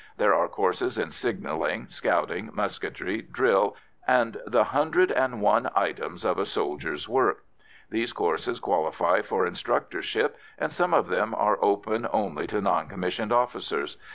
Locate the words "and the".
4.07-4.63